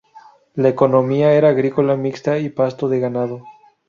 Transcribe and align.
La 0.55 0.69
economía 0.69 1.31
era 1.33 1.49
agrícola 1.49 1.95
mixta 1.95 2.39
y 2.39 2.49
pasto 2.49 2.89
de 2.89 2.99
ganado. 2.99 3.43